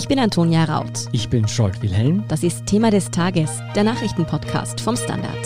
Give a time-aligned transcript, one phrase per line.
[0.00, 1.10] Ich bin Antonia Raut.
[1.12, 2.24] Ich bin Scholt Wilhelm.
[2.26, 5.36] Das ist Thema des Tages, der Nachrichtenpodcast vom Standard.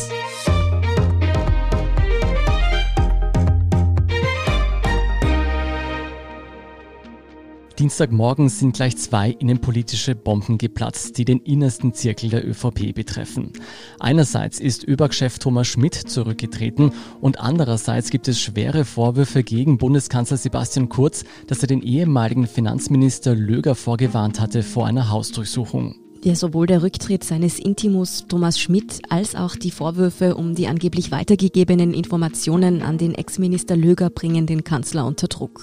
[7.84, 13.52] Dienstagmorgen sind gleich zwei innenpolitische Bomben geplatzt, die den innersten Zirkel der ÖVP betreffen.
[14.00, 20.88] Einerseits ist ÖBAG-Chef Thomas Schmidt zurückgetreten und andererseits gibt es schwere Vorwürfe gegen Bundeskanzler Sebastian
[20.88, 26.03] Kurz, dass er den ehemaligen Finanzminister Löger vorgewarnt hatte vor einer Hausdurchsuchung.
[26.24, 31.10] Ja, sowohl der Rücktritt seines Intimus Thomas Schmidt als auch die Vorwürfe um die angeblich
[31.10, 35.60] weitergegebenen Informationen an den Ex-Minister Löger bringen den Kanzler unter Druck.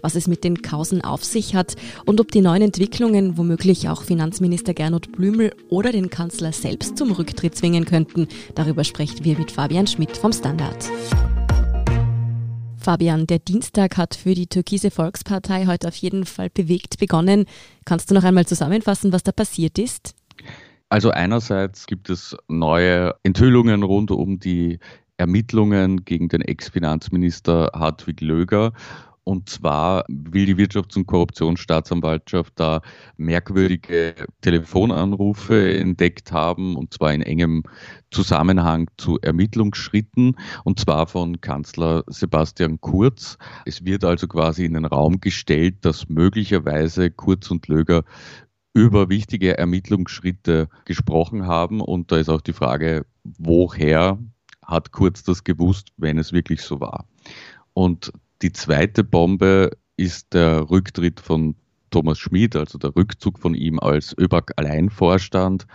[0.00, 4.02] Was es mit den Kausen auf sich hat und ob die neuen Entwicklungen womöglich auch
[4.02, 9.52] Finanzminister Gernot Blümel oder den Kanzler selbst zum Rücktritt zwingen könnten, darüber sprechen wir mit
[9.52, 10.90] Fabian Schmidt vom Standard.
[12.82, 17.46] Fabian, der Dienstag hat für die Türkise Volkspartei heute auf jeden Fall bewegt begonnen.
[17.84, 20.16] Kannst du noch einmal zusammenfassen, was da passiert ist?
[20.88, 24.80] Also einerseits gibt es neue Enthüllungen rund um die
[25.16, 28.72] Ermittlungen gegen den Ex-Finanzminister Hartwig Löger
[29.24, 32.80] und zwar will die Wirtschafts- und Korruptionsstaatsanwaltschaft da
[33.16, 37.62] merkwürdige Telefonanrufe entdeckt haben, und zwar in engem
[38.10, 43.38] Zusammenhang zu Ermittlungsschritten, und zwar von Kanzler Sebastian Kurz.
[43.64, 48.02] Es wird also quasi in den Raum gestellt, dass möglicherweise Kurz und Löger
[48.74, 51.80] über wichtige Ermittlungsschritte gesprochen haben.
[51.80, 54.18] Und da ist auch die Frage, woher
[54.64, 57.06] hat Kurz das gewusst, wenn es wirklich so war?
[57.74, 61.54] Und die zweite Bombe ist der Rücktritt von
[61.90, 65.66] Thomas Schmid, also der Rückzug von ihm als ÖBAG-Alleinvorstand.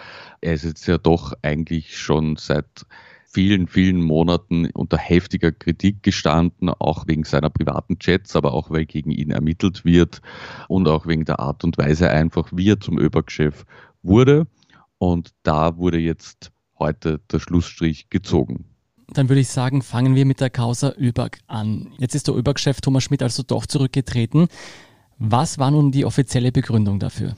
[0.41, 2.85] Er ist jetzt ja doch eigentlich schon seit
[3.25, 8.85] vielen, vielen Monaten unter heftiger Kritik gestanden, auch wegen seiner privaten Chats, aber auch weil
[8.85, 10.21] gegen ihn ermittelt wird
[10.67, 13.65] und auch wegen der Art und Weise einfach, wie er zum ÖBAG-Chef
[14.01, 14.47] wurde.
[14.97, 18.65] Und da wurde jetzt heute der Schlussstrich gezogen.
[19.17, 21.87] Dann würde ich sagen, fangen wir mit der Causa ÖBAG an.
[21.97, 24.47] Jetzt ist der ÖBAG-Chef Thomas Schmidt also doch zurückgetreten.
[25.17, 27.33] Was war nun die offizielle Begründung dafür?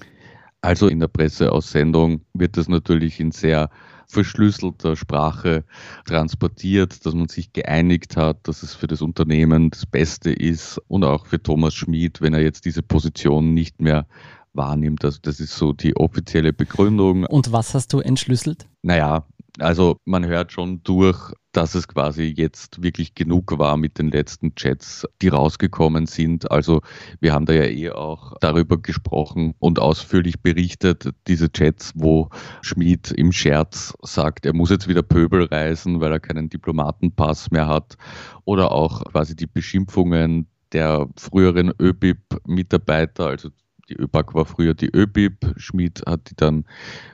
[0.59, 3.69] Also in der Presseaussendung wird das natürlich in sehr
[4.07, 5.63] verschlüsselter Sprache
[6.03, 11.05] transportiert, dass man sich geeinigt hat, dass es für das Unternehmen das Beste ist und
[11.05, 14.05] auch für Thomas Schmid, wenn er jetzt diese Position nicht mehr
[14.51, 15.05] wahrnimmt.
[15.05, 17.23] Also das ist so die offizielle Begründung.
[17.23, 18.67] Und was hast du entschlüsselt?
[18.81, 19.25] Naja,
[19.59, 24.53] also man hört schon durch, dass es quasi jetzt wirklich genug war mit den letzten
[24.55, 26.51] Chats, die rausgekommen sind.
[26.51, 26.81] Also
[27.19, 32.29] wir haben da ja eh auch darüber gesprochen und ausführlich berichtet, diese Chats, wo
[32.61, 37.67] Schmid im Scherz sagt, er muss jetzt wieder Pöbel reisen, weil er keinen Diplomatenpass mehr
[37.67, 37.97] hat.
[38.45, 43.49] Oder auch quasi die Beschimpfungen der früheren ÖBIP-Mitarbeiter, also
[43.89, 46.65] die ÖBAG war früher die ÖBIP, Schmid hat die dann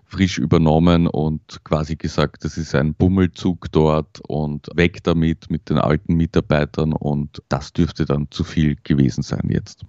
[0.05, 5.77] frisch übernommen und quasi gesagt, das ist ein Bummelzug dort und weg damit mit den
[5.77, 9.85] alten Mitarbeitern und das dürfte dann zu viel gewesen sein jetzt.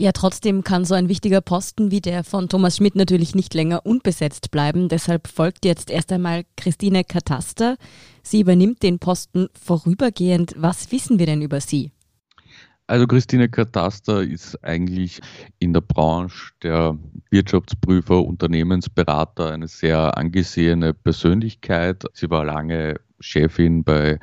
[0.00, 3.84] Ja, trotzdem kann so ein wichtiger Posten wie der von Thomas Schmidt natürlich nicht länger
[3.84, 4.88] unbesetzt bleiben.
[4.88, 7.76] Deshalb folgt jetzt erst einmal Christine Kataster.
[8.22, 10.54] Sie übernimmt den Posten vorübergehend.
[10.56, 11.90] Was wissen wir denn über sie?
[12.88, 15.20] Also Christine Kataster ist eigentlich
[15.58, 16.96] in der Branche der
[17.30, 22.04] Wirtschaftsprüfer, Unternehmensberater eine sehr angesehene Persönlichkeit.
[22.14, 24.18] Sie war lange Chefin bei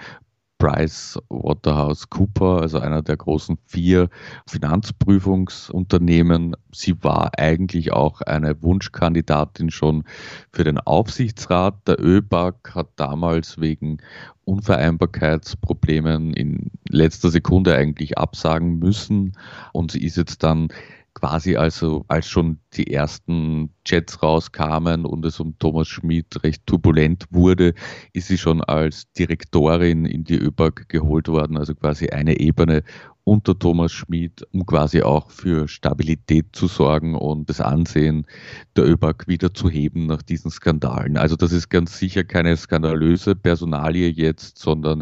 [0.58, 4.08] Price Waterhouse Cooper, also einer der großen vier
[4.48, 6.56] Finanzprüfungsunternehmen.
[6.74, 10.06] Sie war eigentlich auch eine Wunschkandidatin schon
[10.52, 11.86] für den Aufsichtsrat.
[11.88, 13.98] Der ÖBAG hat damals wegen
[14.46, 19.34] Unvereinbarkeitsproblemen in letzter Sekunde eigentlich absagen müssen
[19.74, 20.70] und sie ist jetzt dann
[21.16, 27.26] quasi also, als schon die ersten Chats rauskamen und es um Thomas Schmidt recht turbulent
[27.32, 27.74] wurde,
[28.14, 32.84] ist sie schon als Direktorin in die ÖBAG geholt worden, also quasi eine Ebene
[33.24, 38.28] unter Thomas Schmid, um quasi auch für Stabilität zu sorgen und das Ansehen
[38.76, 41.18] der ÖBAG wieder zu heben nach diesen Skandalen.
[41.18, 45.02] Also das ist ganz sicher keine skandalöse Personalie jetzt, sondern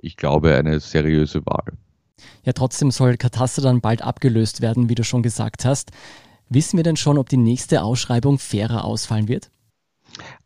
[0.00, 1.76] ich glaube eine seriöse Wahl.
[2.44, 5.90] Ja, trotzdem soll Kataster dann bald abgelöst werden, wie du schon gesagt hast.
[6.48, 9.50] Wissen wir denn schon, ob die nächste Ausschreibung fairer ausfallen wird?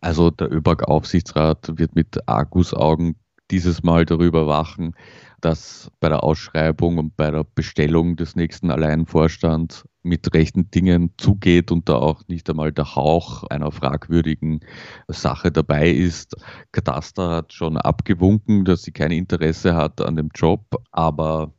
[0.01, 3.17] Also der ÖBAG-Aufsichtsrat wird mit Argusaugen
[3.51, 4.95] dieses Mal darüber wachen,
[5.41, 11.71] dass bei der Ausschreibung und bei der Bestellung des nächsten Alleinvorstands mit rechten Dingen zugeht
[11.71, 14.61] und da auch nicht einmal der Hauch einer fragwürdigen
[15.09, 16.37] Sache dabei ist.
[16.73, 21.53] Kataster hat schon abgewunken, dass sie kein Interesse hat an dem Job, aber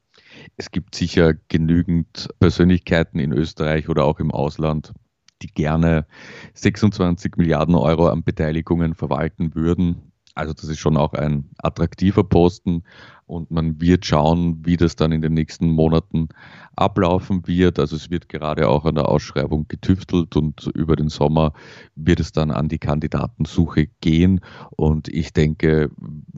[0.57, 4.93] es gibt sicher genügend Persönlichkeiten in Österreich oder auch im Ausland,
[5.41, 6.05] die gerne
[6.53, 10.11] 26 Milliarden Euro an Beteiligungen verwalten würden.
[10.35, 12.83] Also das ist schon auch ein attraktiver Posten
[13.25, 16.29] und man wird schauen, wie das dann in den nächsten Monaten
[16.75, 17.79] ablaufen wird.
[17.79, 21.53] Also es wird gerade auch an der Ausschreibung getüftelt und über den Sommer
[21.95, 24.41] wird es dann an die Kandidatensuche gehen.
[24.71, 25.89] Und ich denke,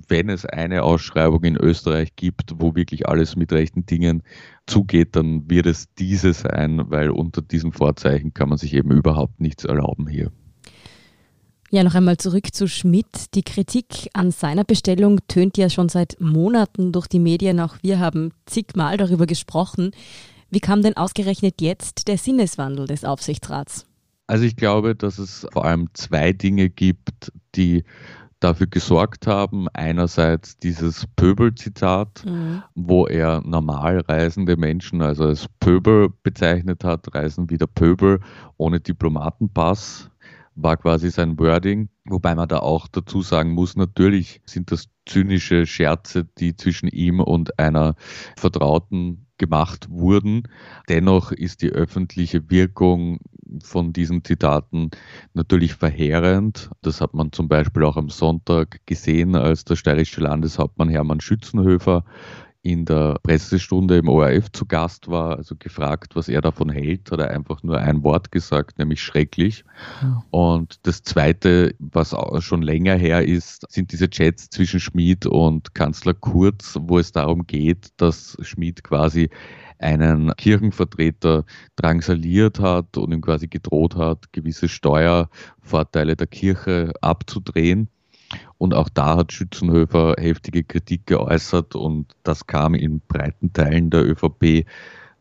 [0.08, 4.24] wenn es eine Ausschreibung in Österreich gibt, wo wirklich alles mit rechten Dingen
[4.68, 9.40] zugeht, dann wird es diese sein, weil unter diesen Vorzeichen kann man sich eben überhaupt
[9.40, 10.32] nichts erlauben hier.
[11.72, 13.34] Ja, noch einmal zurück zu Schmidt.
[13.34, 17.60] Die Kritik an seiner Bestellung tönt ja schon seit Monaten durch die Medien.
[17.60, 19.92] Auch wir haben zigmal darüber gesprochen.
[20.50, 23.86] Wie kam denn ausgerechnet jetzt der Sinneswandel des Aufsichtsrats?
[24.28, 27.84] Also ich glaube, dass es vor allem zwei Dinge gibt, die
[28.40, 29.68] dafür gesorgt haben.
[29.70, 32.64] Einerseits dieses Pöbel-Zitat, mhm.
[32.76, 38.20] wo er normal reisende Menschen, also als Pöbel bezeichnet hat, reisen wieder Pöbel
[38.58, 40.12] ohne Diplomatenpass
[40.56, 41.90] war quasi sein Wording.
[42.06, 47.20] Wobei man da auch dazu sagen muss, natürlich sind das zynische Scherze, die zwischen ihm
[47.20, 47.96] und einer
[48.38, 50.44] Vertrauten gemacht wurden.
[50.88, 53.20] Dennoch ist die öffentliche Wirkung
[53.64, 54.90] von diesen Zitaten
[55.34, 56.70] natürlich verheerend.
[56.82, 62.06] Das hat man zum Beispiel auch am Sonntag gesehen, als der steirische Landeshauptmann Hermann Schützenhöfer
[62.66, 67.20] in der Pressestunde im ORF zu Gast war, also gefragt, was er davon hält, hat
[67.20, 69.64] er einfach nur ein Wort gesagt, nämlich schrecklich.
[70.02, 70.24] Ja.
[70.32, 75.76] Und das Zweite, was auch schon länger her ist, sind diese Chats zwischen Schmid und
[75.76, 79.30] Kanzler Kurz, wo es darum geht, dass Schmid quasi
[79.78, 81.46] einen Kirchenvertreter
[81.76, 87.90] drangsaliert hat und ihm quasi gedroht hat, gewisse Steuervorteile der Kirche abzudrehen.
[88.58, 94.06] Und auch da hat Schützenhöfer heftige Kritik geäußert und das kam in breiten Teilen der
[94.06, 94.66] ÖVP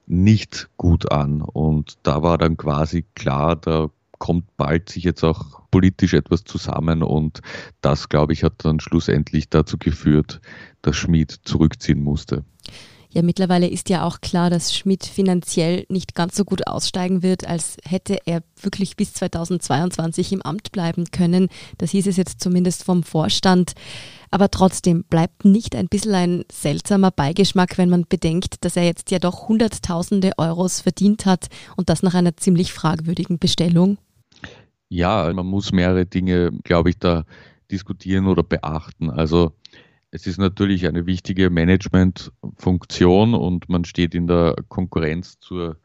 [0.07, 1.41] nicht gut an.
[1.43, 3.89] Und da war dann quasi klar, da
[4.19, 7.41] kommt bald sich jetzt auch politisch etwas zusammen und
[7.81, 10.41] das, glaube ich, hat dann schlussendlich dazu geführt,
[10.83, 12.45] dass Schmid zurückziehen musste.
[13.15, 17.47] Ja, mittlerweile ist ja auch klar, dass Schmidt finanziell nicht ganz so gut aussteigen wird,
[17.47, 21.49] als hätte er wirklich bis 2022 im Amt bleiben können.
[21.79, 23.75] Das hieß es jetzt zumindest vom Vorstand.
[24.33, 29.13] Aber trotzdem bleibt nicht ein bisschen ein seltsamer Beigeschmack, wenn man bedenkt, dass er jetzt
[29.13, 31.47] ja doch Hunderttausende Euros verdient hat
[31.77, 33.97] und das nach einer ziemlich fragwürdigen Bestellung.
[34.89, 37.25] Ja, man muss mehrere Dinge, glaube ich, da
[37.71, 39.09] diskutieren oder beachten.
[39.09, 39.53] Also
[40.15, 45.77] es ist natürlich eine wichtige Managementfunktion und man steht in der Konkurrenz zur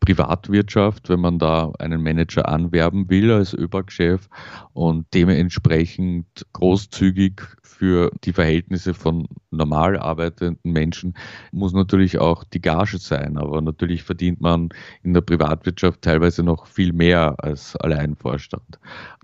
[0.00, 4.28] Privatwirtschaft, wenn man da einen Manager anwerben will als ÖBAG-Chef
[4.72, 7.42] und dementsprechend großzügig
[7.76, 11.14] für die Verhältnisse von normal arbeitenden Menschen
[11.52, 13.36] muss natürlich auch die Gage sein.
[13.36, 14.70] Aber natürlich verdient man
[15.02, 18.78] in der Privatwirtschaft teilweise noch viel mehr als Alleinvorstand.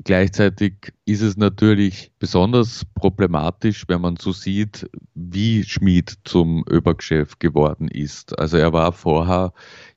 [0.05, 7.89] Gleichzeitig ist es natürlich besonders problematisch, wenn man so sieht, wie Schmid zum ÖBAG-Chef geworden
[7.89, 8.39] ist.
[8.39, 9.53] Also er war vorher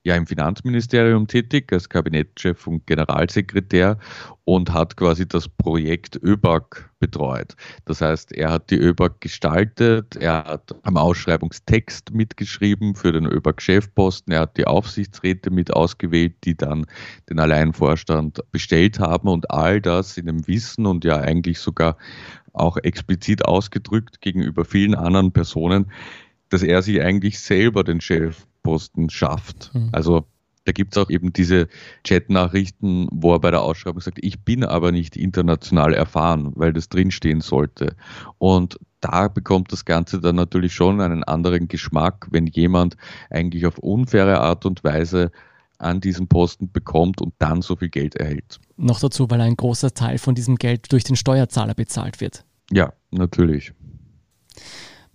[0.06, 3.98] ja im Finanzministerium tätig als Kabinettschef und Generalsekretär
[4.44, 7.56] und hat quasi das Projekt ÖBAG betreut.
[7.86, 14.32] Das heißt, er hat die ÖBAG gestaltet, er hat am Ausschreibungstext mitgeschrieben für den ÖBAG-Chefposten,
[14.32, 16.86] er hat die Aufsichtsräte mit ausgewählt, die dann
[17.28, 21.96] den Alleinvorstand bestellt haben und all das in dem Wissen und ja eigentlich sogar
[22.52, 25.90] auch explizit ausgedrückt gegenüber vielen anderen Personen,
[26.48, 28.00] dass er sich eigentlich selber den
[28.66, 29.70] Chefposten schafft.
[29.74, 29.90] Mhm.
[29.92, 30.26] Also
[30.64, 31.68] da gibt es auch eben diese
[32.02, 36.88] Chat-Nachrichten, wo er bei der Ausschreibung sagt, ich bin aber nicht international erfahren, weil das
[36.88, 37.94] drinstehen sollte.
[38.38, 42.96] Und da bekommt das Ganze dann natürlich schon einen anderen Geschmack, wenn jemand
[43.30, 45.30] eigentlich auf unfaire Art und Weise
[45.78, 48.58] an diesen Posten bekommt und dann so viel Geld erhält.
[48.76, 52.44] Noch dazu, weil ein großer Teil von diesem Geld durch den Steuerzahler bezahlt wird.
[52.72, 53.72] Ja, natürlich.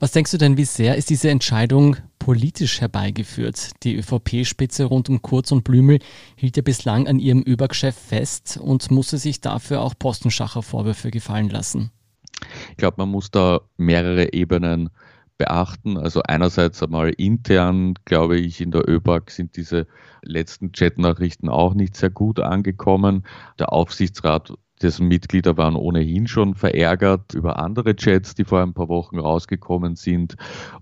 [0.01, 3.69] Was denkst du denn, wie sehr ist diese Entscheidung politisch herbeigeführt?
[3.83, 5.99] Die ÖVP-Spitze rund um Kurz und Blümel
[6.35, 11.51] hielt ja bislang an ihrem Übergeschäft fest und musste sich dafür auch Postenschacher Vorwürfe gefallen
[11.51, 11.91] lassen.
[12.71, 14.89] Ich glaube, man muss da mehrere Ebenen
[15.37, 15.97] beachten.
[15.97, 19.85] Also einerseits einmal intern, glaube ich, in der ÖBAG sind diese
[20.23, 23.23] letzten Chatnachrichten auch nicht sehr gut angekommen.
[23.59, 28.89] Der Aufsichtsrat dessen Mitglieder waren ohnehin schon verärgert über andere Chats, die vor ein paar
[28.89, 30.35] Wochen rausgekommen sind,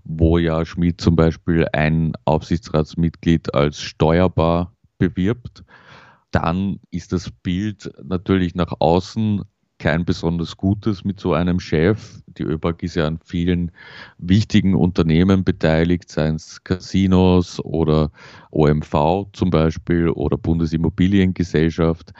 [0.04, 5.64] wo ja Schmidt zum Beispiel ein Aufsichtsratsmitglied als steuerbar bewirbt.
[6.30, 9.42] Dann ist das Bild natürlich nach außen
[9.80, 12.20] kein besonders gutes mit so einem Chef.
[12.26, 13.72] Die ÖBAG ist ja an vielen
[14.18, 18.12] wichtigen Unternehmen beteiligt, seien es Casinos oder
[18.50, 22.12] OMV zum Beispiel oder Bundesimmobiliengesellschaft.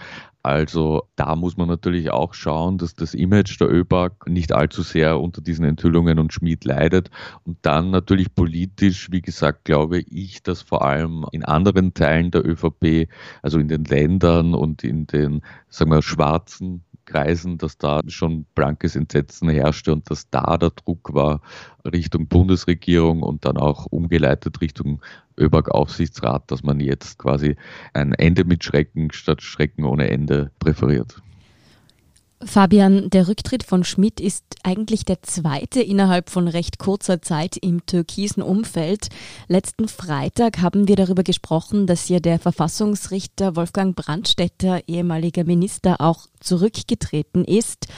[0.42, 5.20] Also da muss man natürlich auch schauen, dass das Image der ÖBAG nicht allzu sehr
[5.20, 7.10] unter diesen Enthüllungen und Schmied leidet.
[7.44, 12.46] Und dann natürlich politisch, wie gesagt, glaube ich, dass vor allem in anderen Teilen der
[12.46, 13.08] ÖVP,
[13.42, 18.94] also in den Ländern und in den, sagen wir, schwarzen Kreisen, dass da schon blankes
[18.94, 21.40] Entsetzen herrschte und dass da der Druck war
[21.84, 25.00] Richtung Bundesregierung und dann auch umgeleitet Richtung
[25.38, 27.56] ÖBAG-Aufsichtsrat, dass man jetzt quasi
[27.94, 31.20] ein Ende mit Schrecken statt Schrecken ohne Ende präferiert.
[32.42, 37.84] Fabian, der Rücktritt von Schmidt ist eigentlich der zweite innerhalb von recht kurzer Zeit im
[37.84, 39.08] türkisen Umfeld.
[39.46, 46.28] Letzten Freitag haben wir darüber gesprochen, dass ja der Verfassungsrichter Wolfgang Brandstätter, ehemaliger Minister, auch
[46.40, 47.88] zurückgetreten ist.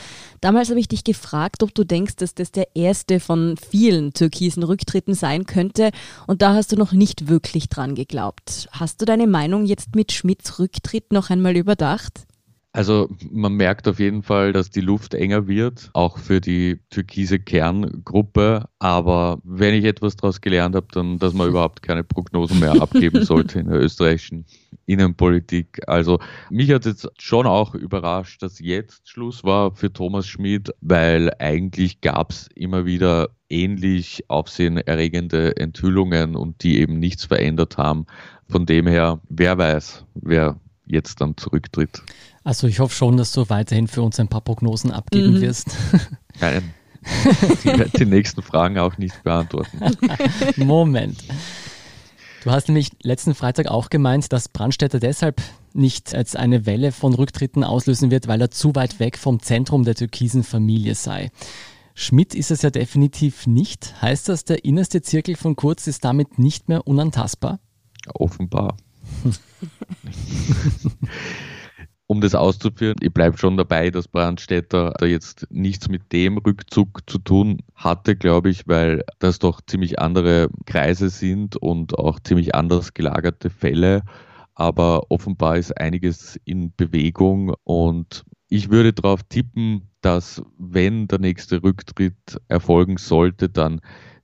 [0.41, 4.65] Damals habe ich dich gefragt, ob du denkst, dass das der erste von vielen türkisen
[4.65, 5.93] Rücktritten sein könnte.
[6.27, 8.69] Und da hast du noch nicht wirklich dran geglaubt.
[8.73, 12.27] Hast du deine Meinung jetzt mit Schmidts Rücktritt noch einmal überdacht?
[12.75, 17.39] Also man merkt auf jeden Fall, dass die Luft enger wird, auch für die türkise
[17.39, 18.65] Kerngruppe.
[18.79, 23.25] Aber wenn ich etwas daraus gelernt habe, dann, dass man überhaupt keine Prognosen mehr abgeben
[23.27, 24.47] sollte in der österreichischen
[24.87, 25.83] Innenpolitik.
[25.87, 31.31] Also mich hat jetzt schon auch überrascht, dass jetzt Schluss war für Thomas Schmid, weil
[31.39, 38.07] eigentlich gab es immer wieder ähnlich aufsehenerregende Enthüllungen und die eben nichts verändert haben.
[38.49, 42.03] Von dem her, wer weiß, wer jetzt dann zurücktritt.
[42.45, 45.41] Also ich hoffe schon, dass du weiterhin für uns ein paar Prognosen abgeben mhm.
[45.41, 45.69] wirst.
[46.41, 49.79] Nein, ich werde die nächsten Fragen auch nicht beantworten.
[50.57, 51.19] Moment.
[52.43, 55.41] Du hast nämlich letzten Freitag auch gemeint, dass Brandstätter deshalb
[55.75, 59.85] nicht als eine Welle von Rücktritten auslösen wird, weil er zu weit weg vom Zentrum
[59.85, 61.31] der türkisen Familie sei.
[61.95, 64.01] Schmidt ist es ja definitiv nicht.
[64.01, 67.61] Heißt das, der innerste Zirkel von Kurz ist damit nicht mehr unantastbar?
[68.15, 68.77] Offenbar.
[72.13, 77.09] Um das auszuführen, ich bleibe schon dabei, dass Brandstätter da jetzt nichts mit dem Rückzug
[77.09, 82.55] zu tun hatte, glaube ich, weil das doch ziemlich andere Kreise sind und auch ziemlich
[82.55, 84.03] anders gelagerte Fälle.
[84.55, 91.63] Aber offenbar ist einiges in Bewegung und ich würde darauf tippen, dass wenn der nächste
[91.63, 93.81] Rücktritt erfolgen sollte, dann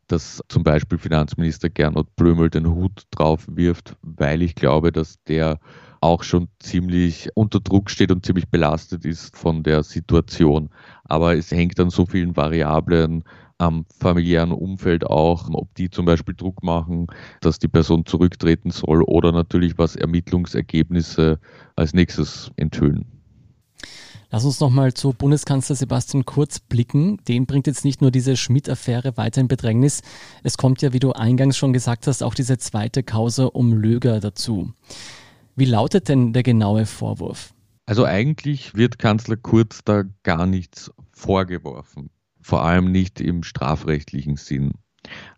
[0.08, 5.58] dass zum Beispiel Finanzminister Gernot Blömel den Hut drauf wirft, weil ich glaube, dass der
[6.00, 10.70] auch schon ziemlich unter Druck steht und ziemlich belastet ist von der Situation.
[11.04, 13.24] Aber es hängt an so vielen Variablen
[13.58, 17.08] am familiären Umfeld auch, ob die zum Beispiel Druck machen,
[17.40, 21.40] dass die Person zurücktreten soll oder natürlich was Ermittlungsergebnisse
[21.74, 23.17] als nächstes enthüllen.
[24.30, 27.16] Lass uns nochmal zu Bundeskanzler Sebastian Kurz blicken.
[27.28, 30.02] Den bringt jetzt nicht nur diese Schmidt-Affäre weiter in Bedrängnis.
[30.42, 34.20] Es kommt ja, wie du eingangs schon gesagt hast, auch diese zweite Causa um Löger
[34.20, 34.74] dazu.
[35.56, 37.54] Wie lautet denn der genaue Vorwurf?
[37.86, 42.10] Also eigentlich wird Kanzler Kurz da gar nichts vorgeworfen,
[42.42, 44.72] vor allem nicht im strafrechtlichen Sinn.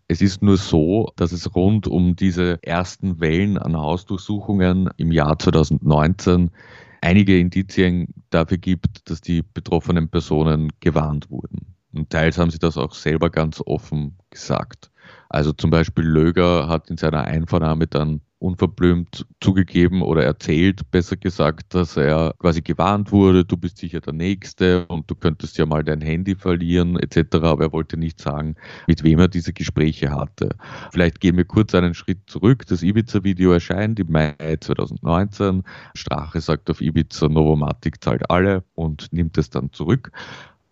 [0.09, 5.39] Es ist nur so, dass es rund um diese ersten Wellen an Hausdurchsuchungen im Jahr
[5.39, 6.51] 2019
[7.01, 11.75] einige Indizien dafür gibt, dass die betroffenen Personen gewarnt wurden.
[11.93, 14.91] Und teils haben sie das auch selber ganz offen gesagt.
[15.29, 21.75] Also zum Beispiel Löger hat in seiner Einvernahme dann unverblümt zugegeben oder erzählt, besser gesagt,
[21.75, 25.83] dass er quasi gewarnt wurde, du bist sicher der Nächste und du könntest ja mal
[25.83, 27.35] dein Handy verlieren etc.
[27.35, 28.55] Aber er wollte nicht sagen,
[28.87, 30.49] mit wem er diese Gespräche hatte.
[30.91, 32.65] Vielleicht gehen wir kurz einen Schritt zurück.
[32.65, 35.63] Das Ibiza-Video erscheint im Mai 2019.
[35.93, 40.11] Strache sagt auf Ibiza, Novomatic zahlt alle und nimmt es dann zurück.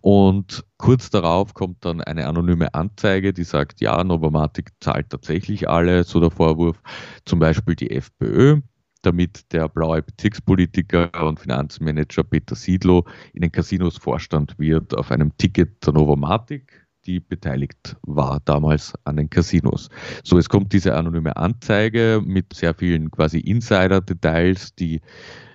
[0.02, 6.04] Und kurz darauf kommt dann eine anonyme Anzeige, die sagt, ja, Novomatic zahlt tatsächlich alle,
[6.04, 6.82] so der Vorwurf,
[7.26, 8.60] zum Beispiel die FPÖ,
[9.02, 13.04] damit der blaue Bezirkspolitiker und Finanzmanager Peter Siedlow
[13.34, 19.16] in den Casinos Vorstand wird auf einem Ticket der Novomatic, die beteiligt war damals an
[19.16, 19.88] den Casinos.
[20.24, 25.00] So, es kommt diese anonyme Anzeige mit sehr vielen quasi Insider-Details, die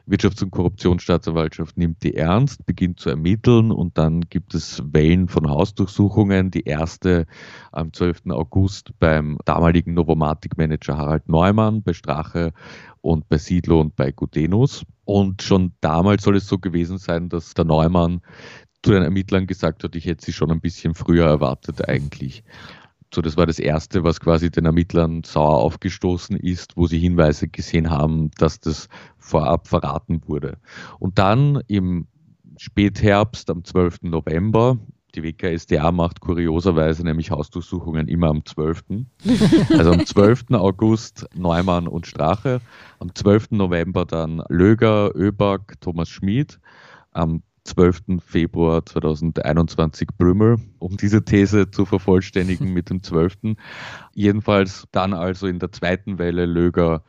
[0.07, 5.49] Wirtschafts- und Korruptionsstaatsanwaltschaft nimmt die ernst, beginnt zu ermitteln und dann gibt es Wellen von
[5.49, 6.51] Hausdurchsuchungen.
[6.51, 7.25] Die erste
[7.71, 8.29] am 12.
[8.29, 12.53] August beim damaligen Novomatic-Manager Harald Neumann bei Strache
[13.01, 14.85] und bei Siedlo und bei Gudenus.
[15.05, 18.21] Und schon damals soll es so gewesen sein, dass der Neumann
[18.83, 22.43] zu den Ermittlern gesagt hat, ich hätte sie schon ein bisschen früher erwartet eigentlich.
[23.15, 27.47] So, das war das Erste, was quasi den Ermittlern sauer aufgestoßen ist, wo sie Hinweise
[27.47, 30.57] gesehen haben, dass das vorab verraten wurde.
[30.99, 32.07] Und dann im
[32.57, 34.01] Spätherbst am 12.
[34.01, 34.77] November.
[35.15, 38.83] Die WKSDA macht kurioserweise nämlich Hausdurchsuchungen immer am 12.
[39.69, 40.51] Also am 12.
[40.51, 42.59] August Neumann und Strache,
[42.99, 43.51] am 12.
[43.51, 46.59] November dann Löger, Öberg, Thomas Schmid,
[47.13, 48.21] am 12.
[48.25, 53.55] Februar 2021 Brümmel, um diese These zu vervollständigen mit dem 12.
[54.13, 57.03] Jedenfalls dann also in der zweiten Welle Löger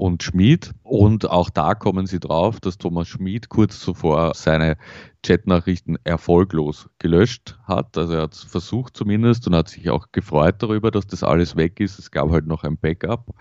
[0.00, 0.72] und Schmid.
[0.82, 4.78] Und auch da kommen sie drauf, dass Thomas Schmid kurz zuvor seine
[5.22, 7.98] Chatnachrichten erfolglos gelöscht hat.
[7.98, 11.54] Also er hat es versucht zumindest und hat sich auch gefreut darüber, dass das alles
[11.56, 11.98] weg ist.
[11.98, 13.34] Es gab halt noch ein Backup.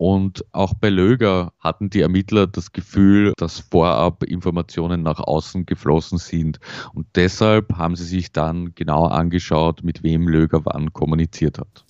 [0.00, 6.16] Und auch bei Löger hatten die Ermittler das Gefühl, dass vorab Informationen nach außen geflossen
[6.16, 6.58] sind.
[6.94, 11.84] Und deshalb haben sie sich dann genau angeschaut, mit wem Löger wann kommuniziert hat.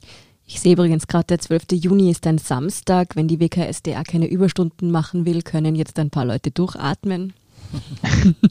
[0.45, 1.67] Ich sehe übrigens gerade, der 12.
[1.75, 3.15] Juni ist ein Samstag.
[3.15, 7.33] Wenn die WKSDA keine Überstunden machen will, können jetzt ein paar Leute durchatmen.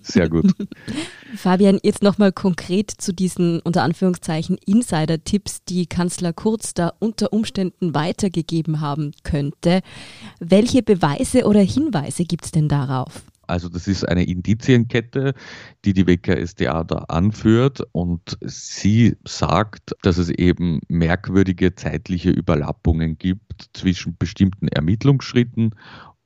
[0.01, 0.53] Sehr gut.
[1.35, 7.93] Fabian, jetzt nochmal konkret zu diesen unter Anführungszeichen Insider-Tipps, die Kanzler Kurz da unter Umständen
[7.93, 9.81] weitergegeben haben könnte.
[10.39, 13.23] Welche Beweise oder Hinweise gibt es denn darauf?
[13.49, 15.33] Also das ist eine Indizienkette,
[15.83, 23.69] die die WKSDA da anführt und sie sagt, dass es eben merkwürdige zeitliche Überlappungen gibt
[23.73, 25.71] zwischen bestimmten Ermittlungsschritten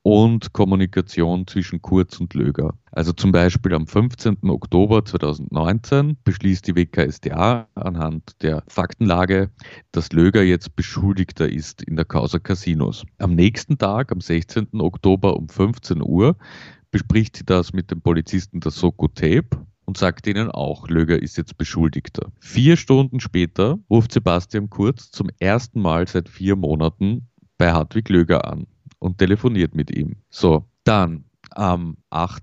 [0.03, 2.75] und Kommunikation zwischen Kurz und Löger.
[2.91, 4.37] Also zum Beispiel am 15.
[4.43, 9.49] Oktober 2019 beschließt die WKSDA anhand der Faktenlage,
[9.93, 13.05] dass Löger jetzt Beschuldigter ist in der Causa Casinos.
[13.17, 14.67] Am nächsten Tag, am 16.
[14.73, 16.35] Oktober um 15 Uhr,
[16.91, 21.37] bespricht sie das mit dem Polizisten der Soko Tape und sagt ihnen auch, Löger ist
[21.37, 22.31] jetzt Beschuldigter.
[22.39, 28.45] Vier Stunden später ruft Sebastian Kurz zum ersten Mal seit vier Monaten bei Hartwig Löger
[28.45, 28.67] an
[29.03, 30.15] und telefoniert mit ihm.
[30.29, 32.41] So, dann am 8.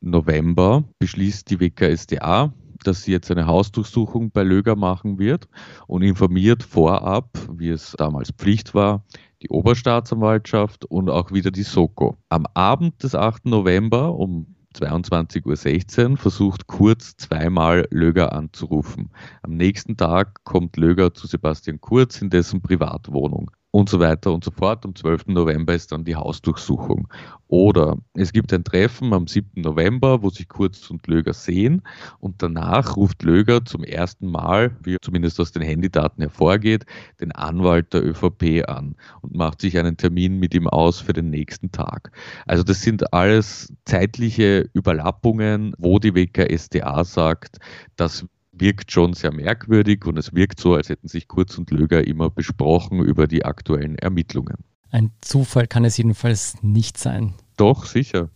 [0.00, 5.48] November beschließt die WKSDA, dass sie jetzt eine Hausdurchsuchung bei Löger machen wird
[5.88, 9.04] und informiert vorab, wie es damals Pflicht war,
[9.42, 12.16] die Oberstaatsanwaltschaft und auch wieder die Soko.
[12.28, 13.46] Am Abend des 8.
[13.46, 19.10] November um 22.16 Uhr versucht Kurz zweimal Löger anzurufen.
[19.42, 24.44] Am nächsten Tag kommt Löger zu Sebastian Kurz in dessen Privatwohnung und so weiter und
[24.44, 24.84] so fort.
[24.84, 25.28] Am 12.
[25.28, 27.08] November ist dann die Hausdurchsuchung.
[27.48, 29.62] Oder es gibt ein Treffen am 7.
[29.62, 31.82] November, wo sich Kurz und Löger sehen
[32.20, 36.84] und danach ruft Löger zum ersten Mal, wie zumindest aus den Handydaten hervorgeht,
[37.20, 41.30] den Anwalt der ÖVP an und macht sich einen Termin mit ihm aus für den
[41.30, 42.12] nächsten Tag.
[42.46, 47.58] Also das sind alles zeitliche Überlappungen, wo die WKSDA sagt,
[47.96, 52.06] dass wirkt schon sehr merkwürdig und es wirkt so, als hätten sich Kurz und Löger
[52.06, 54.58] immer besprochen über die aktuellen Ermittlungen.
[54.90, 57.34] Ein Zufall kann es jedenfalls nicht sein.
[57.56, 58.28] Doch, sicher.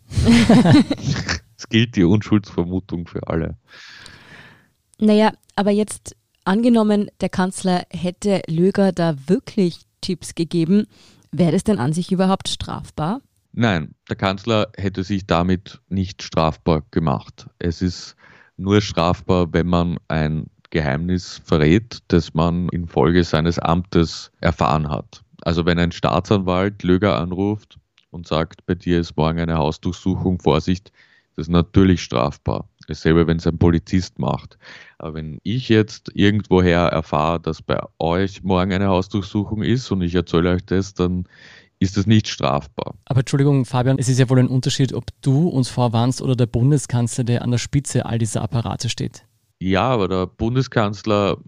[1.57, 3.57] es gilt die Unschuldsvermutung für alle.
[4.99, 10.87] Naja, aber jetzt angenommen, der Kanzler hätte Löger da wirklich Tipps gegeben,
[11.31, 13.21] wäre das denn an sich überhaupt strafbar?
[13.53, 17.49] Nein, der Kanzler hätte sich damit nicht strafbar gemacht.
[17.59, 18.17] Es ist
[18.57, 25.23] nur strafbar, wenn man ein Geheimnis verrät, das man infolge seines Amtes erfahren hat.
[25.43, 27.79] Also wenn ein Staatsanwalt Löger anruft
[28.11, 30.91] und sagt, bei dir ist morgen eine Hausdurchsuchung, Vorsicht,
[31.37, 32.69] das ist natürlich strafbar.
[32.89, 34.59] Dasselbe, wenn es ein Polizist macht.
[34.99, 40.15] Aber wenn ich jetzt irgendwoher erfahre, dass bei euch morgen eine Hausdurchsuchung ist und ich
[40.15, 41.25] erzähle euch das, dann
[41.87, 42.95] ist das nicht strafbar.
[43.07, 46.47] Aber Entschuldigung, Fabian, es ist ja wohl ein Unterschied, ob du uns vorwarnst oder der
[46.47, 49.25] Bundeskanzler, der an der Spitze all dieser Apparate steht.
[49.59, 51.39] Ja, aber der Bundeskanzler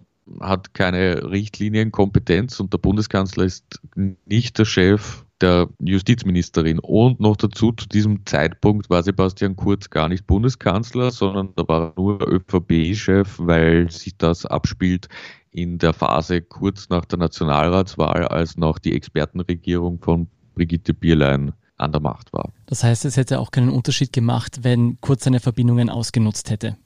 [0.41, 6.79] hat keine Richtlinienkompetenz und der Bundeskanzler ist nicht der Chef der Justizministerin.
[6.79, 11.93] Und noch dazu, zu diesem Zeitpunkt war Sebastian Kurz gar nicht Bundeskanzler, sondern da war
[11.97, 15.09] nur ÖVP-Chef, weil sich das abspielt
[15.51, 21.93] in der Phase kurz nach der Nationalratswahl, als noch die Expertenregierung von Brigitte Bierlein an
[21.93, 22.53] der Macht war.
[22.67, 26.77] Das heißt, es hätte auch keinen Unterschied gemacht, wenn Kurz seine Verbindungen ausgenutzt hätte.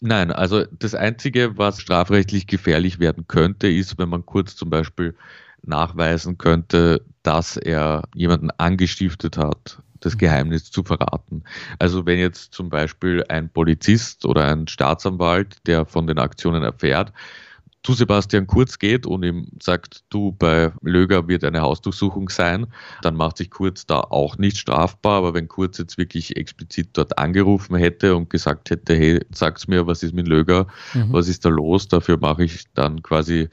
[0.00, 5.14] Nein, also das Einzige, was strafrechtlich gefährlich werden könnte, ist, wenn man kurz zum Beispiel
[5.68, 10.18] nachweisen könnte, dass er jemanden angestiftet hat, das mhm.
[10.18, 11.42] Geheimnis zu verraten.
[11.78, 17.12] Also wenn jetzt zum Beispiel ein Polizist oder ein Staatsanwalt, der von den Aktionen erfährt,
[17.84, 22.66] zu Sebastian Kurz geht und ihm sagt, du, bei Löger wird eine Hausdurchsuchung sein,
[23.02, 25.18] dann macht sich Kurz da auch nicht strafbar.
[25.18, 29.86] Aber wenn Kurz jetzt wirklich explizit dort angerufen hätte und gesagt hätte, hey, sag's mir,
[29.86, 31.12] was ist mit Löger, mhm.
[31.12, 33.50] was ist da los, dafür mache ich dann quasi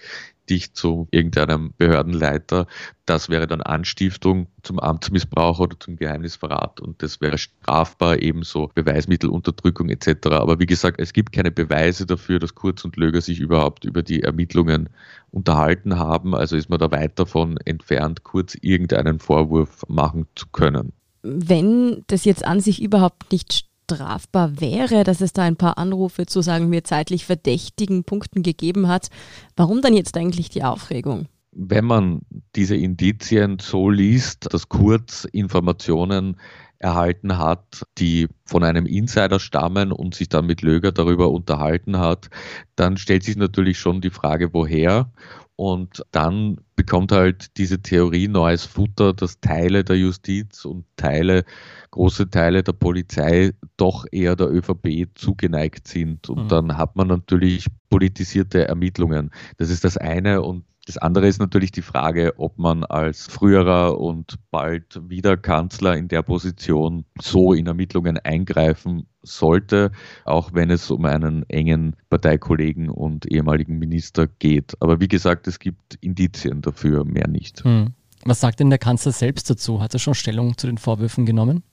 [0.50, 2.68] dich zu irgendeinem Behördenleiter.
[3.06, 9.90] Das wäre dann Anstiftung zum Amtsmissbrauch oder zum Geheimnisverrat und das wäre strafbar, ebenso Beweismittelunterdrückung
[9.90, 10.28] etc.
[10.32, 14.04] Aber wie gesagt, es gibt keine Beweise dafür, dass Kurz und Löger sich überhaupt über
[14.04, 14.90] die Ermittlungen
[15.32, 16.36] unterhalten haben.
[16.36, 20.94] Also ist man da weit davon entfernt, Kurz irgendeinen Vorwurf machen zu können.
[21.24, 26.26] Wenn das jetzt an sich überhaupt nicht strafbar wäre, dass es da ein paar Anrufe
[26.26, 29.08] zu, sagen wir, zeitlich verdächtigen Punkten gegeben hat.
[29.56, 31.28] Warum dann jetzt eigentlich die Aufregung?
[31.52, 32.22] Wenn man
[32.56, 36.38] diese Indizien so liest, dass Kurz Informationen
[36.82, 42.30] erhalten hat, die von einem Insider stammen und sich dann mit Löger darüber unterhalten hat,
[42.76, 45.12] dann stellt sich natürlich schon die Frage, woher.
[45.56, 51.44] Und dann bekommt halt diese Theorie neues Futter, dass Teile der Justiz und Teile,
[51.92, 56.30] große Teile der Polizei doch eher der ÖVP zugeneigt sind.
[56.30, 56.48] Und mhm.
[56.48, 59.30] dann hat man natürlich politisierte Ermittlungen.
[59.58, 60.42] Das ist das eine.
[60.42, 65.96] Und das andere ist natürlich die Frage, ob man als früherer und bald wieder Kanzler
[65.96, 69.92] in der Position so in Ermittlungen eingreifen sollte,
[70.26, 74.74] auch wenn es um einen engen Parteikollegen und ehemaligen Minister geht.
[74.80, 77.64] Aber wie gesagt, es gibt Indizien dafür, mehr nicht.
[77.64, 77.94] Hm.
[78.24, 79.82] Was sagt denn der Kanzler selbst dazu?
[79.82, 81.64] Hat er schon Stellung zu den Vorwürfen genommen?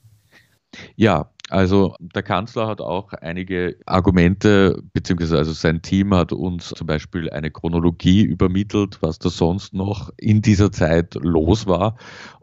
[0.96, 6.86] Ja, also der Kanzler hat auch einige Argumente, beziehungsweise also sein Team hat uns zum
[6.86, 11.96] Beispiel eine Chronologie übermittelt, was da sonst noch in dieser Zeit los war.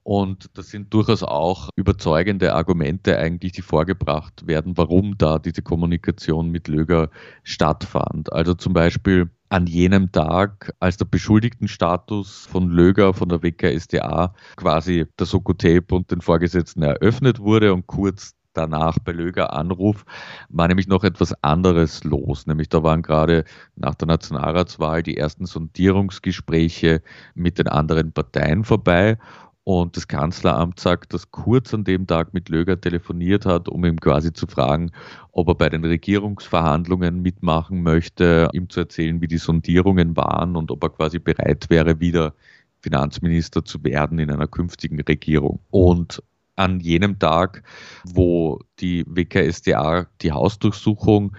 [0.03, 6.49] Und das sind durchaus auch überzeugende Argumente eigentlich, die vorgebracht werden, warum da diese Kommunikation
[6.49, 7.09] mit Löger
[7.43, 8.31] stattfand.
[8.33, 15.05] Also zum Beispiel an jenem Tag, als der Beschuldigtenstatus von Löger von der WKSDA quasi
[15.19, 20.05] der Sokotape und den Vorgesetzten eröffnet wurde und kurz danach bei Löger Anruf
[20.49, 22.47] war nämlich noch etwas anderes los.
[22.47, 23.43] Nämlich da waren gerade
[23.75, 27.01] nach der Nationalratswahl die ersten Sondierungsgespräche
[27.35, 29.17] mit den anderen Parteien vorbei.
[29.65, 33.99] Und das Kanzleramt sagt, dass Kurz an dem Tag mit Löger telefoniert hat, um ihm
[33.99, 34.91] quasi zu fragen,
[35.31, 40.69] ob er bei den Regierungsverhandlungen mitmachen möchte, ihm zu erzählen, wie die Sondierungen waren und
[40.69, 42.35] ob er quasi bereit wäre, wieder
[42.81, 45.59] Finanzminister zu werden in einer künftigen Regierung.
[45.71, 46.21] Und
[46.55, 47.63] an jenem Tag,
[48.03, 51.35] wo die WKSDA die Hausdurchsuchung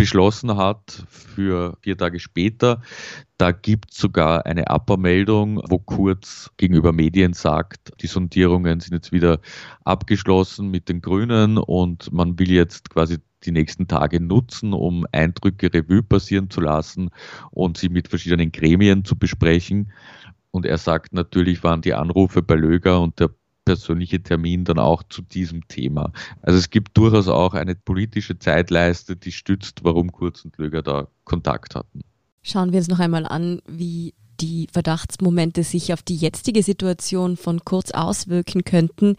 [0.00, 2.80] beschlossen hat für vier Tage später.
[3.36, 9.12] Da gibt es sogar eine Abmeldung, wo Kurz gegenüber Medien sagt, die Sondierungen sind jetzt
[9.12, 9.40] wieder
[9.84, 15.70] abgeschlossen mit den Grünen und man will jetzt quasi die nächsten Tage nutzen, um Eindrücke
[15.70, 17.10] Revue passieren zu lassen
[17.50, 19.92] und sie mit verschiedenen Gremien zu besprechen.
[20.50, 23.28] Und er sagt, natürlich waren die Anrufe bei Löger und der
[23.70, 26.12] persönliche Termin dann auch zu diesem Thema.
[26.42, 31.06] Also es gibt durchaus auch eine politische Zeitleiste, die stützt, warum Kurz und Löger da
[31.22, 32.00] Kontakt hatten.
[32.42, 37.64] Schauen wir uns noch einmal an, wie die Verdachtsmomente sich auf die jetzige Situation von
[37.64, 39.14] Kurz auswirken könnten.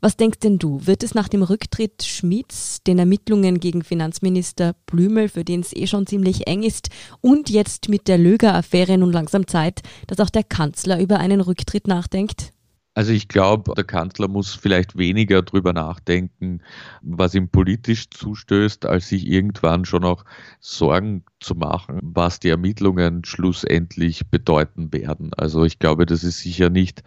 [0.00, 0.84] Was denkst denn du?
[0.84, 5.86] Wird es nach dem Rücktritt Schmidts, den Ermittlungen gegen Finanzminister Blümel, für den es eh
[5.86, 6.88] schon ziemlich eng ist,
[7.20, 11.86] und jetzt mit der Löger-Affäre nun langsam Zeit, dass auch der Kanzler über einen Rücktritt
[11.86, 12.52] nachdenkt?
[12.94, 16.60] Also ich glaube, der Kanzler muss vielleicht weniger drüber nachdenken,
[17.00, 20.24] was ihm politisch zustößt, als sich irgendwann schon auch
[20.60, 25.32] Sorgen zu machen, was die Ermittlungen schlussendlich bedeuten werden.
[25.34, 27.02] Also ich glaube, das ist sicher nicht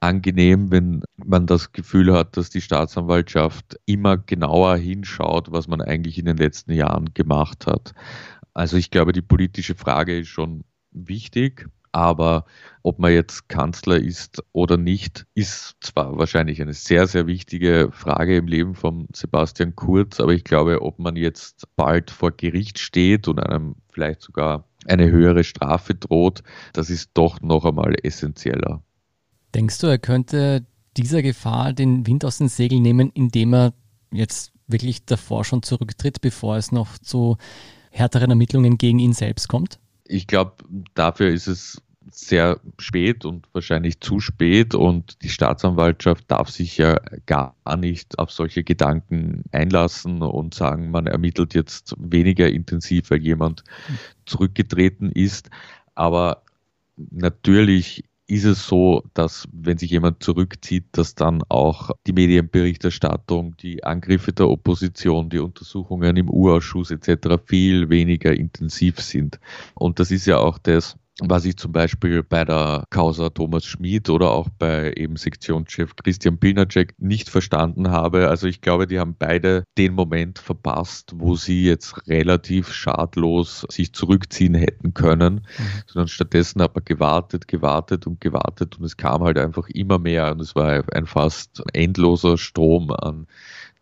[0.00, 6.18] angenehm, wenn man das Gefühl hat, dass die Staatsanwaltschaft immer genauer hinschaut, was man eigentlich
[6.18, 7.92] in den letzten Jahren gemacht hat.
[8.54, 11.68] Also ich glaube, die politische Frage ist schon wichtig.
[11.92, 12.44] Aber
[12.82, 18.36] ob man jetzt Kanzler ist oder nicht, ist zwar wahrscheinlich eine sehr, sehr wichtige Frage
[18.36, 23.26] im Leben von Sebastian Kurz, aber ich glaube, ob man jetzt bald vor Gericht steht
[23.26, 28.82] und einem vielleicht sogar eine höhere Strafe droht, das ist doch noch einmal essentieller.
[29.54, 30.64] Denkst du, er könnte
[30.96, 33.74] dieser Gefahr den Wind aus den Segeln nehmen, indem er
[34.12, 37.36] jetzt wirklich davor schon zurücktritt, bevor es noch zu
[37.90, 39.78] härteren Ermittlungen gegen ihn selbst kommt?
[40.10, 46.48] Ich glaube, dafür ist es sehr spät und wahrscheinlich zu spät und die Staatsanwaltschaft darf
[46.50, 46.96] sich ja
[47.26, 53.62] gar nicht auf solche Gedanken einlassen und sagen, man ermittelt jetzt weniger intensiv, weil jemand
[54.26, 55.50] zurückgetreten ist.
[55.94, 56.42] Aber
[56.96, 63.82] natürlich ist es so, dass wenn sich jemand zurückzieht, dass dann auch die Medienberichterstattung, die
[63.82, 67.42] Angriffe der Opposition, die Untersuchungen im U-Ausschuss etc.
[67.44, 69.40] viel weniger intensiv sind.
[69.74, 70.96] Und das ist ja auch das,
[71.28, 76.38] was ich zum Beispiel bei der Causa Thomas Schmid oder auch bei eben Sektionschef Christian
[76.38, 78.28] Pilnacek nicht verstanden habe.
[78.28, 83.92] Also ich glaube, die haben beide den Moment verpasst, wo sie jetzt relativ schadlos sich
[83.92, 85.82] zurückziehen hätten können, mhm.
[85.86, 90.32] sondern stattdessen hat man gewartet, gewartet und gewartet und es kam halt einfach immer mehr
[90.32, 93.26] und es war ein fast endloser Strom an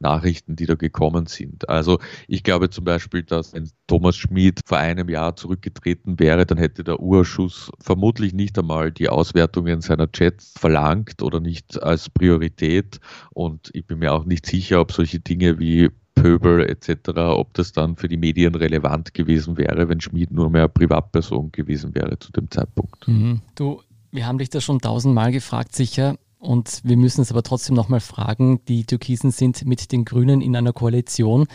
[0.01, 1.69] Nachrichten, die da gekommen sind.
[1.69, 6.59] Also ich glaube zum Beispiel, dass wenn Thomas Schmid vor einem Jahr zurückgetreten wäre, dann
[6.59, 13.01] hätte der Urschuss vermutlich nicht einmal die Auswertungen seiner Chats verlangt oder nicht als Priorität.
[13.31, 17.73] Und ich bin mir auch nicht sicher, ob solche Dinge wie Pöbel etc., ob das
[17.73, 22.33] dann für die Medien relevant gewesen wäre, wenn Schmid nur mehr Privatperson gewesen wäre zu
[22.33, 23.07] dem Zeitpunkt.
[23.07, 23.41] Mhm.
[23.55, 26.17] Du, wir haben dich da schon tausendmal gefragt, sicher.
[26.39, 30.55] Und wir müssen es aber trotzdem nochmal fragen, die Türkisen sind mit den Grünen in
[30.55, 31.47] einer Koalition.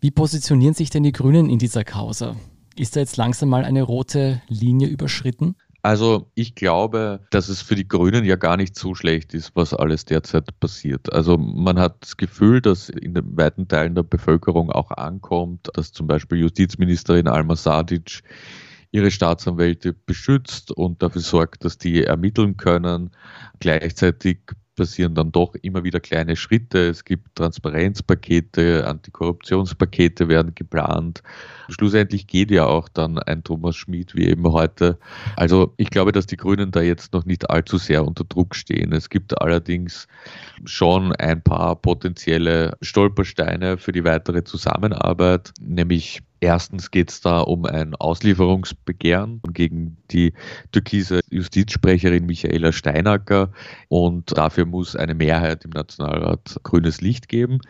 [0.00, 2.36] Wie positionieren sich denn die Grünen in dieser Causa?
[2.76, 5.56] Ist da jetzt langsam mal eine rote Linie überschritten?
[5.82, 9.72] Also ich glaube, dass es für die Grünen ja gar nicht so schlecht ist, was
[9.72, 11.12] alles derzeit passiert.
[11.12, 15.92] Also man hat das Gefühl, dass in den weiten Teilen der Bevölkerung auch ankommt, dass
[15.92, 18.22] zum Beispiel Justizministerin Alma Sadic
[18.90, 23.10] ihre Staatsanwälte beschützt und dafür sorgt, dass die ermitteln können.
[23.60, 24.38] Gleichzeitig
[24.78, 26.88] passieren dann doch immer wieder kleine Schritte.
[26.88, 31.22] Es gibt Transparenzpakete, Antikorruptionspakete werden geplant.
[31.68, 34.98] Schlussendlich geht ja auch dann ein Thomas Schmid wie eben heute.
[35.36, 38.92] Also ich glaube, dass die Grünen da jetzt noch nicht allzu sehr unter Druck stehen.
[38.92, 40.06] Es gibt allerdings
[40.64, 47.64] schon ein paar potenzielle Stolpersteine für die weitere Zusammenarbeit, nämlich Erstens geht es da um
[47.64, 50.32] ein Auslieferungsbegehren gegen die
[50.70, 53.52] türkise Justizsprecherin Michaela Steinacker
[53.88, 57.60] und dafür muss eine Mehrheit im Nationalrat grünes Licht geben.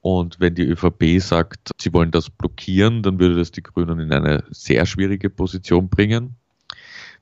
[0.00, 4.12] Und wenn die ÖVP sagt, sie wollen das blockieren, dann würde das die Grünen in
[4.12, 6.36] eine sehr schwierige Position bringen.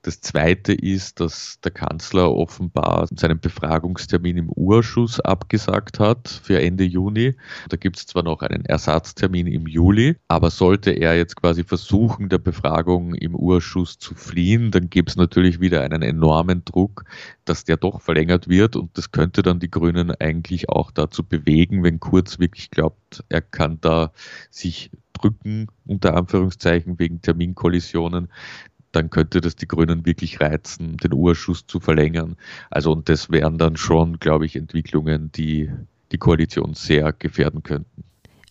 [0.07, 6.85] Das Zweite ist, dass der Kanzler offenbar seinen Befragungstermin im Urschuss abgesagt hat für Ende
[6.85, 7.35] Juni.
[7.71, 12.29] Da gibt es zwar noch einen Ersatztermin im Juli, aber sollte er jetzt quasi versuchen,
[12.29, 17.05] der Befragung im Urschuss zu fliehen, dann gibt es natürlich wieder einen enormen Druck,
[17.45, 21.83] dass der doch verlängert wird und das könnte dann die Grünen eigentlich auch dazu bewegen,
[21.83, 24.13] wenn Kurz wirklich glaubt, er kann da
[24.53, 28.29] sich drücken, unter Anführungszeichen wegen Terminkollisionen,
[28.97, 32.37] dann könnte das die Grünen wirklich reizen, den Urschuss zu verlängern.
[32.71, 35.71] Also und das wären dann schon, glaube ich, Entwicklungen, die
[36.13, 38.05] die Koalition sehr gefährden könnten.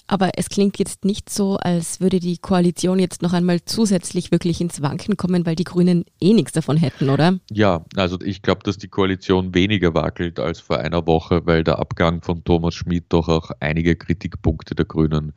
[0.08, 4.62] Aber es klingt jetzt nicht so, als würde die Koalition jetzt noch einmal zusätzlich wirklich
[4.62, 7.40] ins Wanken kommen, weil die Grünen eh nichts davon hätten, oder?
[7.50, 11.80] Ja, also ich glaube, dass die Koalition weniger wackelt als vor einer Woche, weil der
[11.80, 15.34] Abgang von Thomas Schmidt doch auch einige Kritikpunkte der Grünen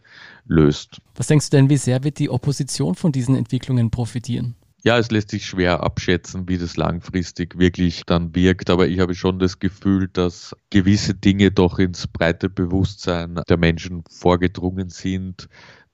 [0.47, 1.01] löst.
[1.17, 4.55] Was denkst du denn, wie sehr wird die Opposition von diesen Entwicklungen profitieren?
[4.85, 9.15] Ja, es lässt sich schwer abschätzen, wie das langfristig wirklich dann wirkt, aber ich habe
[9.15, 15.49] schon das Gefühl, dass gewisse Dinge doch ins breite Bewusstsein der Menschen vorgedrungen sind,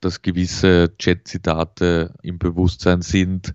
[0.05, 3.55] dass gewisse Chat-Zitate im Bewusstsein sind,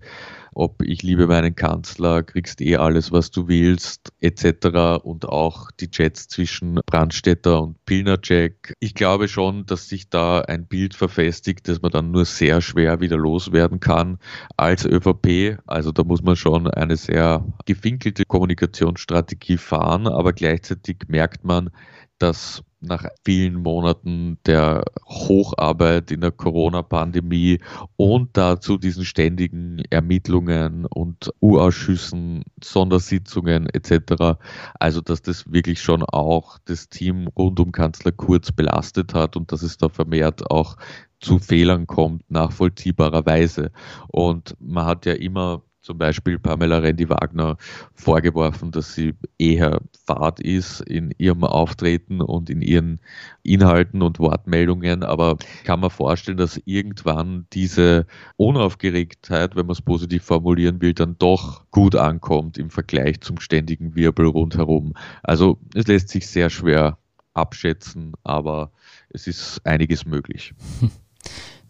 [0.52, 5.02] ob ich liebe meinen Kanzler, kriegst eh alles, was du willst, etc.
[5.02, 8.74] Und auch die Chats zwischen Brandstätter und Pilnacek.
[8.80, 13.00] Ich glaube schon, dass sich da ein Bild verfestigt, das man dann nur sehr schwer
[13.00, 14.18] wieder loswerden kann
[14.56, 15.58] als ÖVP.
[15.66, 21.70] Also da muss man schon eine sehr gefinkelte Kommunikationsstrategie fahren, aber gleichzeitig merkt man,
[22.18, 27.60] dass nach vielen Monaten der Hocharbeit in der Corona-Pandemie
[27.96, 34.38] und dazu diesen ständigen Ermittlungen und U-Ausschüssen, Sondersitzungen etc.
[34.78, 39.52] Also dass das wirklich schon auch das Team rund um Kanzler Kurz belastet hat und
[39.52, 40.76] dass es da vermehrt auch
[41.20, 43.70] zu Fehlern kommt, nachvollziehbarerweise.
[44.08, 47.56] Und man hat ja immer zum Beispiel Pamela Rendi-Wagner
[47.94, 53.00] vorgeworfen, dass sie eher fad ist in ihrem Auftreten und in ihren
[53.42, 55.02] Inhalten und Wortmeldungen.
[55.02, 61.16] Aber kann man vorstellen, dass irgendwann diese Unaufgeregtheit, wenn man es positiv formulieren will, dann
[61.18, 64.94] doch gut ankommt im Vergleich zum ständigen Wirbel rundherum.
[65.22, 66.98] Also es lässt sich sehr schwer
[67.32, 68.72] abschätzen, aber
[69.08, 70.54] es ist einiges möglich.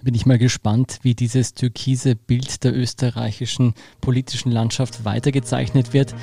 [0.03, 6.15] bin ich mal gespannt, wie dieses türkise Bild der österreichischen politischen Landschaft weitergezeichnet wird.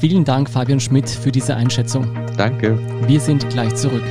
[0.00, 2.14] Vielen Dank, Fabian Schmidt, für diese Einschätzung.
[2.36, 2.78] Danke.
[3.06, 4.04] Wir sind gleich zurück.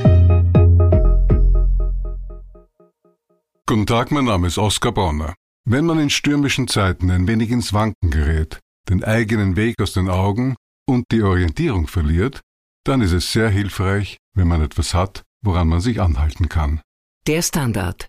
[3.66, 5.34] Guten Tag, mein Name ist Oskar Bonner.
[5.64, 10.08] Wenn man in stürmischen Zeiten ein wenig ins Wanken gerät, den eigenen Weg aus den
[10.08, 12.40] Augen und die Orientierung verliert,
[12.84, 16.80] dann ist es sehr hilfreich, wenn man etwas hat, woran man sich anhalten kann.
[17.26, 18.08] Der Standard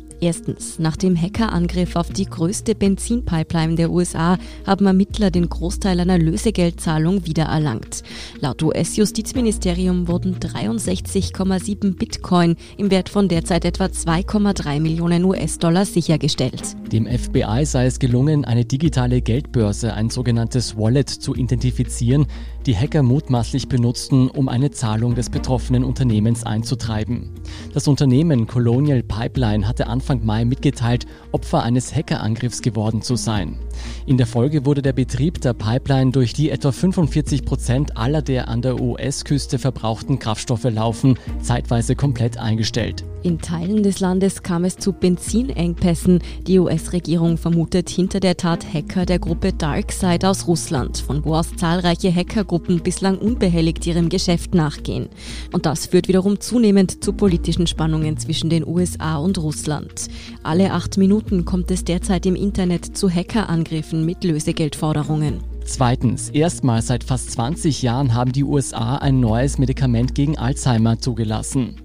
[0.23, 6.19] Erstens, nach dem Hackerangriff auf die größte Benzinpipeline der USA haben Ermittler den Großteil einer
[6.19, 8.03] Lösegeldzahlung wiedererlangt.
[8.39, 16.75] Laut US-Justizministerium wurden 63,7 Bitcoin im Wert von derzeit etwa 2,3 Millionen US-Dollar sichergestellt.
[16.91, 22.27] Dem FBI sei es gelungen, eine digitale Geldbörse, ein sogenanntes Wallet, zu identifizieren,
[22.65, 27.31] die Hacker mutmaßlich benutzten, um eine Zahlung des betroffenen Unternehmens einzutreiben.
[27.73, 33.57] Das Unternehmen Colonial Pipeline hatte Anfang Mai mitgeteilt, Opfer eines Hackerangriffs geworden zu sein.
[34.05, 38.47] In der Folge wurde der Betrieb der Pipeline, durch die etwa 45 Prozent aller der
[38.47, 43.03] an der US-Küste verbrauchten Kraftstoffe laufen, zeitweise komplett eingestellt.
[43.23, 46.19] In Teilen des Landes kam es zu Benzinengpässen.
[46.47, 51.55] Die US-Regierung vermutet hinter der Tat Hacker der Gruppe DarkSide aus Russland, von wo aus
[51.55, 52.13] zahlreiche
[52.51, 55.09] Hackergruppen bislang unbehelligt ihrem Geschäft nachgehen.
[55.53, 60.07] Und das führt wiederum zunehmend zu politischen Spannungen zwischen den USA und Russland.
[60.43, 65.39] Alle acht Minuten kommt es derzeit im Internet zu Hackerangriffen mit Lösegeldforderungen.
[65.63, 71.75] Zweitens, erstmals seit fast 20 Jahren haben die USA ein neues Medikament gegen Alzheimer zugelassen.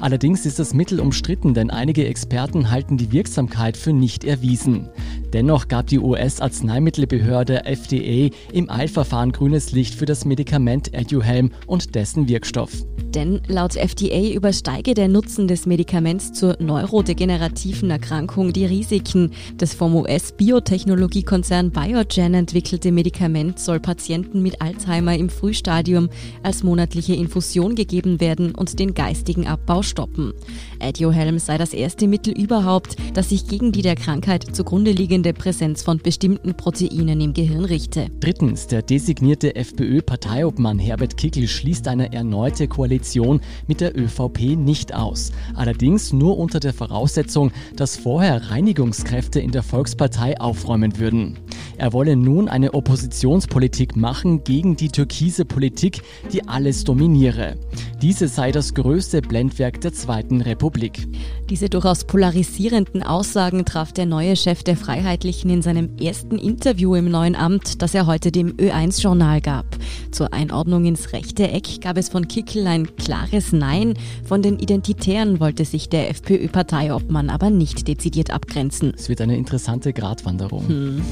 [0.00, 4.88] Allerdings ist das Mittel umstritten, denn einige Experten halten die Wirksamkeit für nicht erwiesen.
[5.32, 12.28] Dennoch gab die US-Arzneimittelbehörde FDA im Eilverfahren grünes Licht für das Medikament Aduhelm und dessen
[12.28, 12.70] Wirkstoff.
[13.14, 19.32] Denn laut FDA übersteige der Nutzen des Medikaments zur neurodegenerativen Erkrankung die Risiken.
[19.58, 26.08] Das vom US-Biotechnologiekonzern Biogen entwickelte Medikament soll Patienten mit Alzheimer im Frühstadium
[26.42, 30.32] als monatliche Infusion gegeben werden und den geistigen Abbau stoppen.
[30.80, 35.82] Adiohelm sei das erste Mittel überhaupt, das sich gegen die der Krankheit zugrunde liegende Präsenz
[35.82, 38.06] von bestimmten Proteinen im Gehirn richte.
[38.20, 45.32] Drittens, der designierte FPÖ-Parteiobmann Herbert Kickl schließt eine erneute Koalition mit der ÖVP nicht aus.
[45.54, 51.38] Allerdings nur unter der Voraussetzung, dass vorher Reinigungskräfte in der Volkspartei aufräumen würden.
[51.76, 57.56] Er wolle nun eine Oppositionspolitik machen gegen die türkise Politik, die alles dominiere.
[58.00, 61.08] Diese sei das größte Blendwerk der Zweiten Republik.
[61.52, 67.10] Diese durchaus polarisierenden Aussagen traf der neue Chef der Freiheitlichen in seinem ersten Interview im
[67.10, 69.66] neuen Amt, das er heute dem Ö1-Journal gab.
[70.12, 73.98] Zur Einordnung ins rechte Eck gab es von Kickel ein klares Nein.
[74.24, 78.94] Von den Identitären wollte sich der FPÖ-Parteiobmann aber nicht dezidiert abgrenzen.
[78.96, 80.66] Es wird eine interessante Gratwanderung.
[80.66, 81.02] Hm.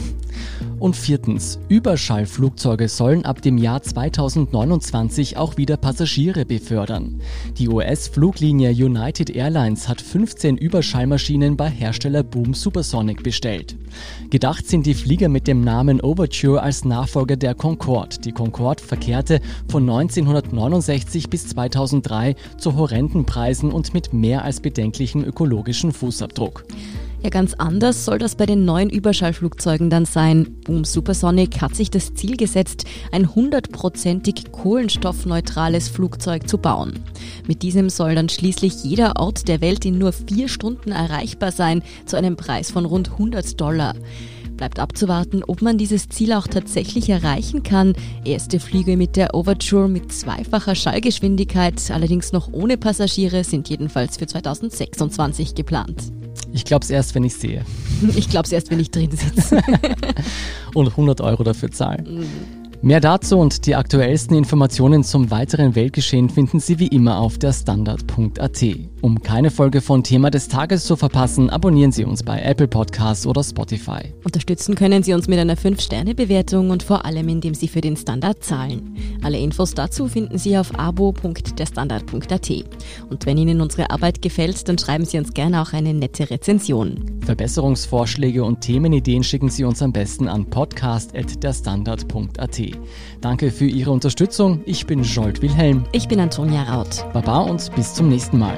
[0.79, 7.21] Und viertens, Überschallflugzeuge sollen ab dem Jahr 2029 auch wieder Passagiere befördern.
[7.59, 13.77] Die US-Fluglinie United Airlines hat 15 Überschallmaschinen bei Hersteller Boom Supersonic bestellt.
[14.31, 18.19] Gedacht sind die Flieger mit dem Namen Overture als Nachfolger der Concorde.
[18.21, 25.25] Die Concorde verkehrte von 1969 bis 2003 zu horrenden Preisen und mit mehr als bedenklichem
[25.25, 26.65] ökologischen Fußabdruck.
[27.23, 30.57] Ja, ganz anders soll das bei den neuen Überschallflugzeugen dann sein.
[30.65, 36.95] Boom Supersonic hat sich das Ziel gesetzt, ein hundertprozentig kohlenstoffneutrales Flugzeug zu bauen.
[37.47, 41.83] Mit diesem soll dann schließlich jeder Ort der Welt in nur vier Stunden erreichbar sein,
[42.07, 43.95] zu einem Preis von rund 100 Dollar.
[44.57, 47.95] Bleibt abzuwarten, ob man dieses Ziel auch tatsächlich erreichen kann.
[48.25, 54.27] Erste Flüge mit der Overture mit zweifacher Schallgeschwindigkeit, allerdings noch ohne Passagiere, sind jedenfalls für
[54.27, 56.13] 2026 geplant.
[56.53, 57.65] Ich glaube es erst, wenn ich sehe.
[58.17, 59.61] Ich glaube es erst, wenn ich drin sitze.
[60.75, 62.21] und 100 Euro dafür zahlen.
[62.21, 62.60] Mhm.
[62.83, 67.53] Mehr dazu und die aktuellsten Informationen zum weiteren Weltgeschehen finden Sie wie immer auf der
[67.53, 68.65] Standard.at.
[69.03, 73.27] Um keine Folge von Thema des Tages zu verpassen, abonnieren Sie uns bei Apple Podcasts
[73.27, 74.15] oder Spotify.
[74.25, 78.43] Unterstützen können Sie uns mit einer 5-Sterne-Bewertung und vor allem, indem Sie für den Standard
[78.43, 78.97] zahlen.
[79.23, 82.51] Alle Infos dazu finden Sie auf abo.derstandard.at.
[83.11, 87.21] Und wenn Ihnen unsere Arbeit gefällt, dann schreiben Sie uns gerne auch eine nette Rezension.
[87.27, 92.70] Verbesserungsvorschläge und Themenideen schicken Sie uns am besten an podcast.derstandard.at.
[93.21, 94.63] Danke für Ihre Unterstützung.
[94.67, 95.85] Ich bin Jolt Wilhelm.
[95.93, 97.05] Ich bin Antonia Raut.
[97.13, 98.57] Baba und bis zum nächsten Mal.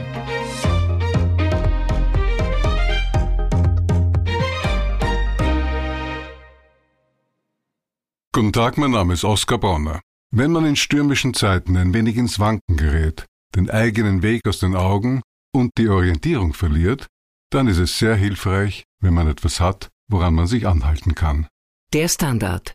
[8.35, 10.01] Guten Tag, mein Name ist Oskar Bonner.
[10.35, 14.75] Wenn man in stürmischen Zeiten ein wenig ins Wanken gerät, den eigenen Weg aus den
[14.75, 15.21] Augen
[15.55, 17.09] und die Orientierung verliert,
[17.51, 21.47] dann ist es sehr hilfreich, wenn man etwas hat, woran man sich anhalten kann.
[21.93, 22.75] Der Standard